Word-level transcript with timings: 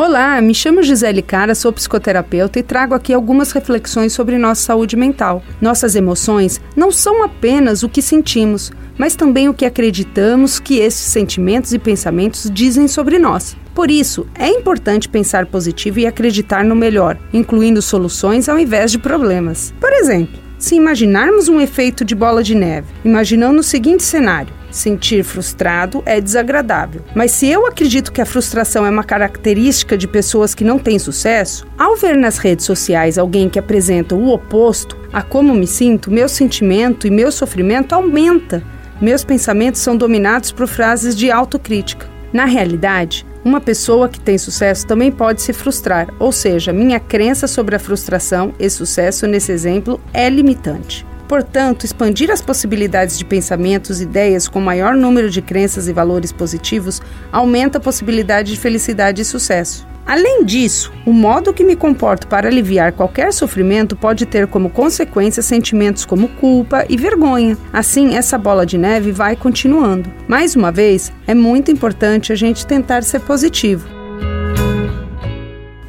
Olá, 0.00 0.40
me 0.40 0.54
chamo 0.54 0.80
Gisele 0.80 1.20
Cara, 1.20 1.56
sou 1.56 1.72
psicoterapeuta 1.72 2.60
e 2.60 2.62
trago 2.62 2.94
aqui 2.94 3.12
algumas 3.12 3.50
reflexões 3.50 4.12
sobre 4.12 4.38
nossa 4.38 4.62
saúde 4.62 4.96
mental. 4.96 5.42
Nossas 5.60 5.96
emoções 5.96 6.60
não 6.76 6.92
são 6.92 7.24
apenas 7.24 7.82
o 7.82 7.88
que 7.88 8.00
sentimos, 8.00 8.70
mas 8.96 9.16
também 9.16 9.48
o 9.48 9.54
que 9.54 9.66
acreditamos 9.66 10.60
que 10.60 10.78
esses 10.78 11.00
sentimentos 11.00 11.72
e 11.72 11.80
pensamentos 11.80 12.48
dizem 12.48 12.86
sobre 12.86 13.18
nós. 13.18 13.56
Por 13.74 13.90
isso, 13.90 14.24
é 14.38 14.48
importante 14.48 15.08
pensar 15.08 15.46
positivo 15.46 15.98
e 15.98 16.06
acreditar 16.06 16.62
no 16.62 16.76
melhor, 16.76 17.18
incluindo 17.32 17.82
soluções 17.82 18.48
ao 18.48 18.56
invés 18.56 18.92
de 18.92 19.00
problemas. 19.00 19.74
Por 19.80 19.92
exemplo, 19.92 20.38
se 20.60 20.76
imaginarmos 20.76 21.48
um 21.48 21.60
efeito 21.60 22.04
de 22.04 22.14
bola 22.14 22.40
de 22.40 22.54
neve, 22.54 22.86
imaginando 23.04 23.58
o 23.58 23.64
seguinte 23.64 24.04
cenário: 24.04 24.54
Sentir 24.70 25.24
frustrado 25.24 26.02
é 26.04 26.20
desagradável. 26.20 27.02
Mas 27.14 27.30
se 27.30 27.48
eu 27.48 27.66
acredito 27.66 28.12
que 28.12 28.20
a 28.20 28.26
frustração 28.26 28.84
é 28.84 28.90
uma 28.90 29.04
característica 29.04 29.96
de 29.96 30.06
pessoas 30.06 30.54
que 30.54 30.64
não 30.64 30.78
têm 30.78 30.98
sucesso, 30.98 31.66
ao 31.78 31.96
ver 31.96 32.16
nas 32.16 32.38
redes 32.38 32.66
sociais 32.66 33.16
alguém 33.18 33.48
que 33.48 33.58
apresenta 33.58 34.14
o 34.14 34.28
oposto 34.28 34.96
a 35.12 35.22
como 35.22 35.54
me 35.54 35.66
sinto, 35.66 36.10
meu 36.10 36.28
sentimento 36.28 37.06
e 37.06 37.10
meu 37.10 37.32
sofrimento 37.32 37.94
aumenta. 37.94 38.62
Meus 39.00 39.24
pensamentos 39.24 39.80
são 39.80 39.96
dominados 39.96 40.52
por 40.52 40.66
frases 40.66 41.16
de 41.16 41.30
autocrítica. 41.30 42.06
Na 42.32 42.44
realidade, 42.44 43.24
uma 43.44 43.60
pessoa 43.60 44.08
que 44.08 44.20
tem 44.20 44.36
sucesso 44.36 44.86
também 44.86 45.10
pode 45.10 45.40
se 45.40 45.52
frustrar, 45.52 46.08
ou 46.18 46.30
seja, 46.30 46.72
minha 46.72 47.00
crença 47.00 47.46
sobre 47.46 47.76
a 47.76 47.78
frustração 47.78 48.52
e 48.58 48.68
sucesso 48.68 49.26
nesse 49.26 49.52
exemplo 49.52 49.98
é 50.12 50.28
limitante. 50.28 51.07
Portanto, 51.28 51.84
expandir 51.84 52.30
as 52.30 52.40
possibilidades 52.40 53.18
de 53.18 53.24
pensamentos 53.24 54.00
e 54.00 54.04
ideias 54.04 54.48
com 54.48 54.60
maior 54.60 54.94
número 54.94 55.28
de 55.28 55.42
crenças 55.42 55.86
e 55.86 55.92
valores 55.92 56.32
positivos 56.32 57.02
aumenta 57.30 57.76
a 57.76 57.80
possibilidade 57.80 58.52
de 58.52 58.58
felicidade 58.58 59.20
e 59.20 59.24
sucesso. 59.26 59.86
Além 60.06 60.42
disso, 60.42 60.90
o 61.04 61.12
modo 61.12 61.52
que 61.52 61.62
me 61.62 61.76
comporto 61.76 62.26
para 62.28 62.48
aliviar 62.48 62.92
qualquer 62.92 63.30
sofrimento 63.30 63.94
pode 63.94 64.24
ter 64.24 64.46
como 64.46 64.70
consequência 64.70 65.42
sentimentos 65.42 66.06
como 66.06 66.28
culpa 66.28 66.86
e 66.88 66.96
vergonha. 66.96 67.58
Assim, 67.70 68.16
essa 68.16 68.38
bola 68.38 68.64
de 68.64 68.78
neve 68.78 69.12
vai 69.12 69.36
continuando. 69.36 70.10
Mais 70.26 70.56
uma 70.56 70.72
vez, 70.72 71.12
é 71.26 71.34
muito 71.34 71.70
importante 71.70 72.32
a 72.32 72.36
gente 72.36 72.66
tentar 72.66 73.02
ser 73.02 73.20
positivo. 73.20 73.86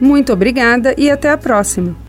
Muito 0.02 0.34
obrigada 0.34 0.94
e 0.98 1.10
até 1.10 1.30
a 1.30 1.38
próxima! 1.38 2.09